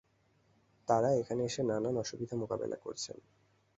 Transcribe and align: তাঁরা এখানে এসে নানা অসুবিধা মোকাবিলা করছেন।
তাঁরা 0.87 1.09
এখানে 1.13 1.41
এসে 1.43 1.61
নানা 1.63 1.89
অসুবিধা 1.95 2.35
মোকাবিলা 2.35 2.77
করছেন। 2.77 3.17